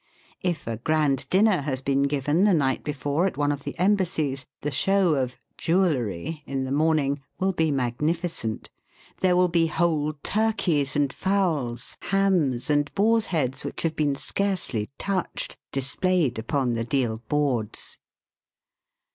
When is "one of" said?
3.37-3.63